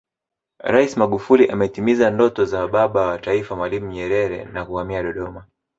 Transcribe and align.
Rais 0.63 0.97
Magufuli 0.97 1.45
ametimiza 1.49 2.09
ndoto 2.09 2.43
ya 2.43 2.67
Baba 2.67 3.07
wa 3.07 3.19
Taifa 3.19 3.55
Mwalimu 3.55 3.91
Nyerere 3.91 4.49
ya 4.55 4.65
kuhamia 4.65 5.03
Dodoma 5.03 5.45